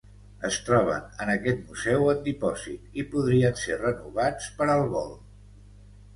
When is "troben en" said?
0.69-1.31